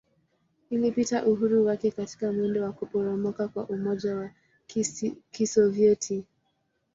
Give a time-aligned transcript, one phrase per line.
[0.69, 4.29] Ilipata uhuru wake katika mwendo wa kuporomoka kwa Umoja wa
[5.31, 6.23] Kisovyeti.